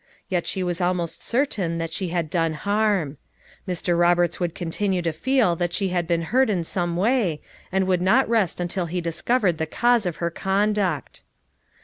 [0.29, 3.17] Yet she was almost certain that she had done harm.
[3.67, 3.95] Mr.
[3.99, 7.39] Roberts would continue to feel that she had been hurt in some way,
[7.71, 11.21] and would not rest until he discovered the cause of her conduct.